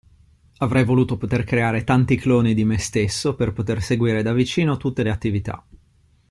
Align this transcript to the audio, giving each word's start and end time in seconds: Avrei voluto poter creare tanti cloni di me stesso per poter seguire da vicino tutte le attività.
Avrei 0.57 0.83
voluto 0.83 1.15
poter 1.15 1.43
creare 1.43 1.83
tanti 1.83 2.15
cloni 2.15 2.55
di 2.55 2.63
me 2.63 2.79
stesso 2.79 3.35
per 3.35 3.53
poter 3.53 3.83
seguire 3.83 4.23
da 4.23 4.33
vicino 4.33 4.77
tutte 4.77 5.03
le 5.03 5.11
attività. 5.11 5.63